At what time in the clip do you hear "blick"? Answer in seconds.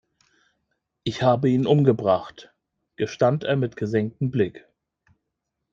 4.31-4.67